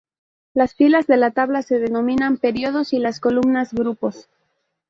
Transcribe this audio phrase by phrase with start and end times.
[0.55, 4.27] Las filas de la tabla se denominan períodos y las columnas grupos.